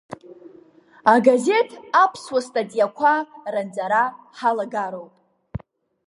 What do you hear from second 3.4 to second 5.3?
ранҵара ҳалагароуп.